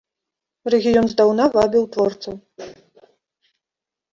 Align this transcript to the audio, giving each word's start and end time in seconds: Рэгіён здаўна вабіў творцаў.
Рэгіён 0.73 1.07
здаўна 1.11 1.45
вабіў 1.57 1.83
творцаў. 1.97 2.35